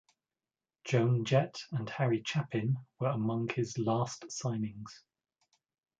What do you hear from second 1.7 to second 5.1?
Harry Chapin were among his last signings.